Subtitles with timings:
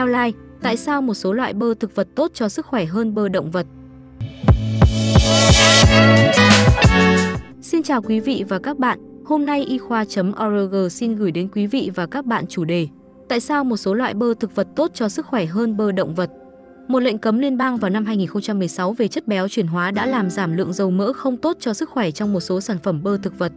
[0.00, 3.28] Healthline, tại sao một số loại bơ thực vật tốt cho sức khỏe hơn bơ
[3.28, 3.66] động vật?
[7.62, 11.66] Xin chào quý vị và các bạn, hôm nay y khoa.org xin gửi đến quý
[11.66, 12.88] vị và các bạn chủ đề
[13.28, 16.14] Tại sao một số loại bơ thực vật tốt cho sức khỏe hơn bơ động
[16.14, 16.30] vật?
[16.88, 20.30] Một lệnh cấm liên bang vào năm 2016 về chất béo chuyển hóa đã làm
[20.30, 23.18] giảm lượng dầu mỡ không tốt cho sức khỏe trong một số sản phẩm bơ
[23.22, 23.52] thực vật.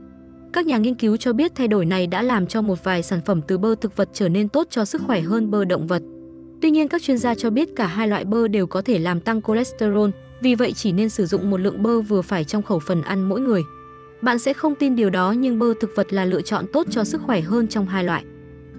[0.54, 3.22] Các nhà nghiên cứu cho biết thay đổi này đã làm cho một vài sản
[3.26, 6.04] phẩm từ bơ thực vật trở nên tốt cho sức khỏe hơn bơ động vật.
[6.64, 9.20] Tuy nhiên các chuyên gia cho biết cả hai loại bơ đều có thể làm
[9.20, 10.10] tăng cholesterol,
[10.42, 13.30] vì vậy chỉ nên sử dụng một lượng bơ vừa phải trong khẩu phần ăn
[13.30, 13.62] mỗi người.
[14.22, 17.04] Bạn sẽ không tin điều đó nhưng bơ thực vật là lựa chọn tốt cho
[17.04, 18.24] sức khỏe hơn trong hai loại.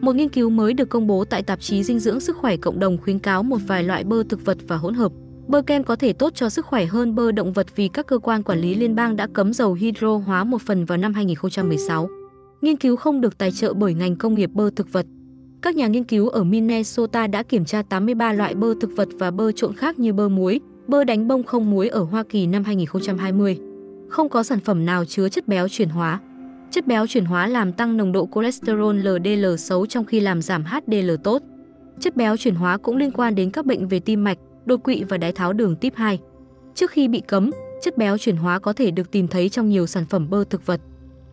[0.01, 2.79] Một nghiên cứu mới được công bố tại tạp chí Dinh dưỡng sức khỏe cộng
[2.79, 5.13] đồng khuyến cáo một vài loại bơ thực vật và hỗn hợp.
[5.47, 8.19] Bơ kem có thể tốt cho sức khỏe hơn bơ động vật vì các cơ
[8.19, 12.09] quan quản lý liên bang đã cấm dầu hydro hóa một phần vào năm 2016.
[12.61, 15.07] Nghiên cứu không được tài trợ bởi ngành công nghiệp bơ thực vật.
[15.65, 19.31] Các nhà nghiên cứu ở Minnesota đã kiểm tra 83 loại bơ thực vật và
[19.31, 22.65] bơ trộn khác như bơ muối, bơ đánh bông không muối ở Hoa Kỳ năm
[22.65, 23.59] 2020.
[24.09, 26.21] Không có sản phẩm nào chứa chất béo chuyển hóa.
[26.71, 30.65] Chất béo chuyển hóa làm tăng nồng độ cholesterol LDL xấu trong khi làm giảm
[30.65, 31.43] HDL tốt.
[32.01, 35.05] Chất béo chuyển hóa cũng liên quan đến các bệnh về tim mạch, đột quỵ
[35.09, 36.19] và đái tháo đường type 2.
[36.75, 37.51] Trước khi bị cấm,
[37.83, 40.67] chất béo chuyển hóa có thể được tìm thấy trong nhiều sản phẩm bơ thực
[40.67, 40.81] vật.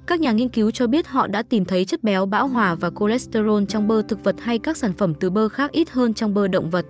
[0.07, 2.91] Các nhà nghiên cứu cho biết họ đã tìm thấy chất béo bão hòa và
[2.99, 6.33] cholesterol trong bơ thực vật hay các sản phẩm từ bơ khác ít hơn trong
[6.33, 6.85] bơ động vật.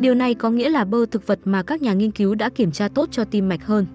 [0.00, 2.72] Điều này có nghĩa là bơ thực vật mà các nhà nghiên cứu đã kiểm
[2.72, 3.86] tra tốt cho tim mạch hơn.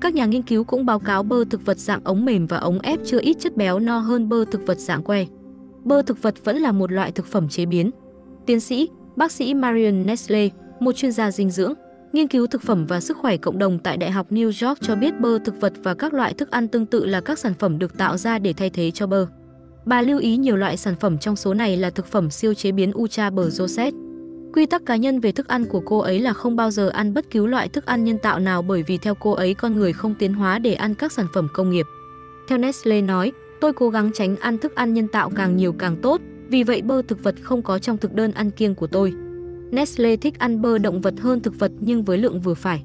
[0.00, 2.78] Các nhà nghiên cứu cũng báo cáo bơ thực vật dạng ống mềm và ống
[2.78, 5.26] ép chưa ít chất béo no hơn bơ thực vật dạng que.
[5.84, 7.90] Bơ thực vật vẫn là một loại thực phẩm chế biến.
[8.46, 10.48] Tiến sĩ, bác sĩ Marion Nestle,
[10.80, 11.74] một chuyên gia dinh dưỡng,
[12.14, 14.96] nghiên cứu thực phẩm và sức khỏe cộng đồng tại Đại học New York cho
[14.96, 17.78] biết bơ thực vật và các loại thức ăn tương tự là các sản phẩm
[17.78, 19.26] được tạo ra để thay thế cho bơ.
[19.84, 22.72] Bà lưu ý nhiều loại sản phẩm trong số này là thực phẩm siêu chế
[22.72, 23.92] biến Ultra bờ Joseph.
[24.52, 27.14] Quy tắc cá nhân về thức ăn của cô ấy là không bao giờ ăn
[27.14, 29.92] bất cứ loại thức ăn nhân tạo nào bởi vì theo cô ấy con người
[29.92, 31.86] không tiến hóa để ăn các sản phẩm công nghiệp.
[32.48, 35.96] Theo Nestle nói, tôi cố gắng tránh ăn thức ăn nhân tạo càng nhiều càng
[36.02, 39.14] tốt, vì vậy bơ thực vật không có trong thực đơn ăn kiêng của tôi.
[39.74, 42.84] Nestle thích ăn bơ động vật hơn thực vật nhưng với lượng vừa phải.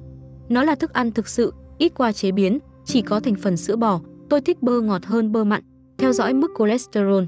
[0.50, 3.76] Nó là thức ăn thực sự, ít qua chế biến, chỉ có thành phần sữa
[3.76, 5.62] bò, tôi thích bơ ngọt hơn bơ mặn,
[5.98, 7.24] theo dõi mức cholesterol.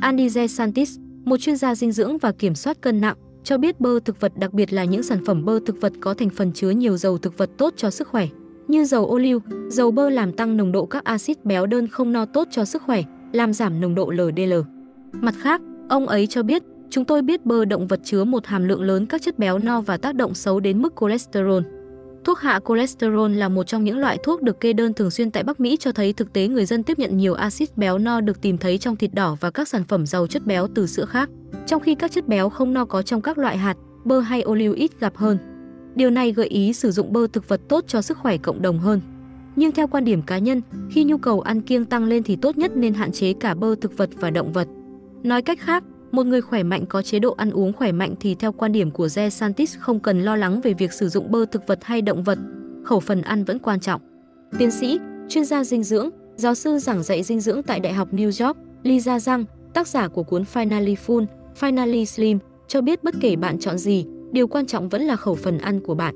[0.00, 4.00] Andy Santis, một chuyên gia dinh dưỡng và kiểm soát cân nặng, cho biết bơ
[4.00, 6.70] thực vật đặc biệt là những sản phẩm bơ thực vật có thành phần chứa
[6.70, 8.28] nhiều dầu thực vật tốt cho sức khỏe,
[8.68, 12.12] như dầu ô liu, dầu bơ làm tăng nồng độ các axit béo đơn không
[12.12, 13.02] no tốt cho sức khỏe,
[13.32, 14.54] làm giảm nồng độ LDL.
[15.12, 18.64] Mặt khác, ông ấy cho biết, chúng tôi biết bơ động vật chứa một hàm
[18.64, 21.62] lượng lớn các chất béo no và tác động xấu đến mức cholesterol.
[22.24, 25.42] Thuốc hạ cholesterol là một trong những loại thuốc được kê đơn thường xuyên tại
[25.42, 28.40] Bắc Mỹ cho thấy thực tế người dân tiếp nhận nhiều axit béo no được
[28.40, 31.30] tìm thấy trong thịt đỏ và các sản phẩm giàu chất béo từ sữa khác
[31.66, 34.54] trong khi các chất béo không no có trong các loại hạt, bơ hay ô
[34.54, 35.38] liu ít gặp hơn.
[35.94, 38.78] Điều này gợi ý sử dụng bơ thực vật tốt cho sức khỏe cộng đồng
[38.78, 39.00] hơn.
[39.56, 42.58] Nhưng theo quan điểm cá nhân, khi nhu cầu ăn kiêng tăng lên thì tốt
[42.58, 44.68] nhất nên hạn chế cả bơ thực vật và động vật.
[45.22, 48.34] Nói cách khác, một người khỏe mạnh có chế độ ăn uống khỏe mạnh thì
[48.34, 51.44] theo quan điểm của Je Santis không cần lo lắng về việc sử dụng bơ
[51.46, 52.38] thực vật hay động vật,
[52.84, 54.00] khẩu phần ăn vẫn quan trọng.
[54.58, 58.08] Tiến sĩ, chuyên gia dinh dưỡng, giáo sư giảng dạy dinh dưỡng tại Đại học
[58.12, 61.26] New York, Lisa Zhang, tác giả của cuốn Finally Full,
[61.60, 65.34] Finally Slim cho biết bất kể bạn chọn gì, điều quan trọng vẫn là khẩu
[65.34, 66.14] phần ăn của bạn.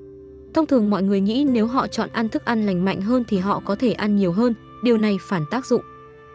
[0.55, 3.39] Thông thường mọi người nghĩ nếu họ chọn ăn thức ăn lành mạnh hơn thì
[3.39, 5.83] họ có thể ăn nhiều hơn, điều này phản tác dụng.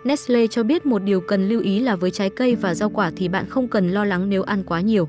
[0.03, 3.12] Nestle cho biết một điều cần lưu ý là với trái cây và rau quả
[3.16, 5.07] thì bạn không cần lo lắng nếu ăn quá nhiều.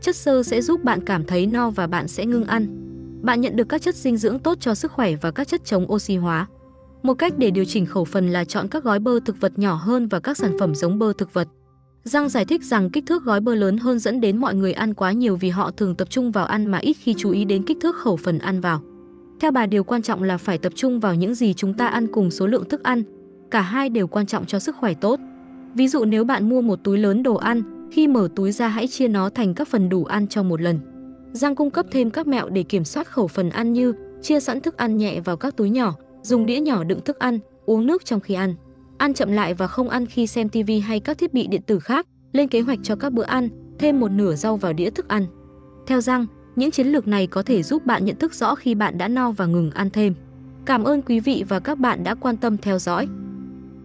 [0.00, 2.66] Chất xơ sẽ giúp bạn cảm thấy no và bạn sẽ ngưng ăn.
[3.22, 5.92] Bạn nhận được các chất dinh dưỡng tốt cho sức khỏe và các chất chống
[5.92, 6.46] oxy hóa.
[7.02, 9.74] Một cách để điều chỉnh khẩu phần là chọn các gói bơ thực vật nhỏ
[9.74, 11.48] hơn và các sản phẩm giống bơ thực vật.
[12.04, 14.94] Giang giải thích rằng kích thước gói bơ lớn hơn dẫn đến mọi người ăn
[14.94, 17.62] quá nhiều vì họ thường tập trung vào ăn mà ít khi chú ý đến
[17.62, 18.80] kích thước khẩu phần ăn vào.
[19.40, 22.06] Theo bà, điều quan trọng là phải tập trung vào những gì chúng ta ăn
[22.06, 23.02] cùng số lượng thức ăn.
[23.50, 25.20] Cả hai đều quan trọng cho sức khỏe tốt.
[25.74, 27.62] Ví dụ nếu bạn mua một túi lớn đồ ăn,
[27.92, 30.80] khi mở túi ra hãy chia nó thành các phần đủ ăn cho một lần.
[31.32, 34.60] Giang cung cấp thêm các mẹo để kiểm soát khẩu phần ăn như chia sẵn
[34.60, 38.04] thức ăn nhẹ vào các túi nhỏ, dùng đĩa nhỏ đựng thức ăn, uống nước
[38.04, 38.54] trong khi ăn.
[38.98, 41.78] Ăn chậm lại và không ăn khi xem TV hay các thiết bị điện tử
[41.78, 45.08] khác, lên kế hoạch cho các bữa ăn, thêm một nửa rau vào đĩa thức
[45.08, 45.26] ăn.
[45.86, 46.26] Theo Giang,
[46.56, 49.30] những chiến lược này có thể giúp bạn nhận thức rõ khi bạn đã no
[49.30, 50.14] và ngừng ăn thêm.
[50.64, 53.08] Cảm ơn quý vị và các bạn đã quan tâm theo dõi.